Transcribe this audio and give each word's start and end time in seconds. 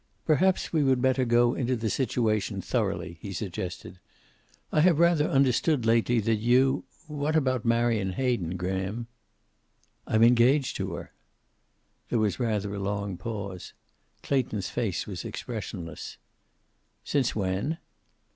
"Perhaps 0.25 0.73
we 0.73 0.83
would 0.83 0.99
better 0.99 1.25
go 1.25 1.53
into 1.53 1.75
the 1.75 1.87
situation 1.87 2.59
thoroughly," 2.59 3.19
he 3.21 3.31
suggested. 3.31 3.99
"I 4.71 4.81
have 4.81 4.97
rather 4.97 5.29
understood, 5.29 5.85
lately, 5.85 6.19
that 6.21 6.37
you 6.37 6.85
what 7.05 7.35
about 7.35 7.65
Marion 7.65 8.13
Hayden, 8.13 8.57
Graham?" 8.57 9.05
"I'm 10.07 10.23
engaged 10.23 10.75
to 10.77 10.93
her." 10.95 11.13
There 12.09 12.17
was 12.17 12.39
rather 12.39 12.73
a 12.73 12.79
long 12.79 13.15
pause. 13.15 13.73
Clayton's 14.23 14.71
face 14.71 15.05
was 15.05 15.23
expressionless. 15.23 16.17
"Since 17.03 17.35
when?" 17.35 17.77